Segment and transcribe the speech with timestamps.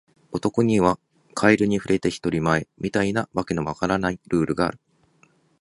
[0.31, 0.97] 男には
[1.35, 4.79] カエルに触れて一人前、みたいな訳の分からないルールがある